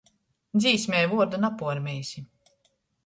[0.61, 2.25] Dzīsmei vuordu napuormeisi.